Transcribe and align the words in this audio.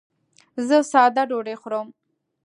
زه 0.67 0.77
ساده 0.91 1.23
ډوډۍ 1.29 1.55
خورم. 1.61 1.87